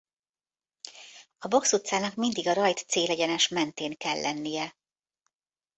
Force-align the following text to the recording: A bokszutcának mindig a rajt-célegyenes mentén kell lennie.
A 1.39 1.47
bokszutcának 1.47 2.15
mindig 2.15 2.47
a 2.47 2.53
rajt-célegyenes 2.53 3.47
mentén 3.47 3.97
kell 3.97 4.21
lennie. 4.21 4.75